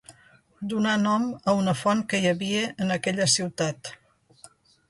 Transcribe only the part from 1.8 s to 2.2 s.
font